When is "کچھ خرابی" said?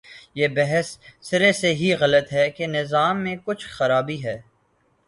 3.45-4.23